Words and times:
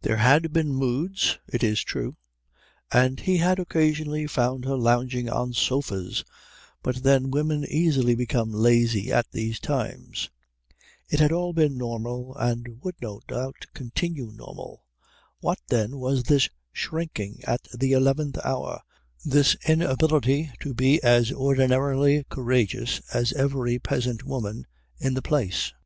There 0.00 0.16
had 0.16 0.54
been 0.54 0.72
moods, 0.74 1.38
it 1.46 1.62
is 1.62 1.84
true, 1.84 2.16
and 2.92 3.20
he 3.20 3.36
had 3.36 3.58
occasionally 3.58 4.26
found 4.26 4.64
her 4.64 4.78
lounging 4.78 5.28
on 5.28 5.52
sofas, 5.52 6.24
but 6.82 7.02
then 7.02 7.30
women 7.30 7.66
easily 7.66 8.14
become 8.14 8.52
lazy 8.52 9.12
at 9.12 9.30
these 9.32 9.60
times. 9.60 10.30
It 11.10 11.20
had 11.20 11.30
all 11.30 11.52
been 11.52 11.76
normal 11.76 12.34
and 12.36 12.80
would 12.82 12.94
no 13.02 13.20
doubt 13.28 13.66
continue 13.74 14.30
normal. 14.34 14.86
What, 15.40 15.58
then, 15.68 15.98
was 15.98 16.22
this 16.22 16.48
shrinking 16.72 17.40
at 17.44 17.68
the 17.78 17.92
eleventh 17.92 18.38
hour, 18.42 18.80
this 19.26 19.56
inability 19.68 20.52
to 20.60 20.72
be 20.72 21.02
as 21.02 21.30
ordinarily 21.32 22.24
courageous 22.30 23.02
as 23.12 23.34
every 23.34 23.78
peasant 23.78 24.24
woman 24.24 24.66
in 24.98 25.12
the 25.12 25.20
place? 25.20 25.70